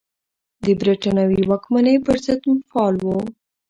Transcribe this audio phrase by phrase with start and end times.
[0.63, 3.07] د بریتانوي واکمنۍ پر ضد فعال و.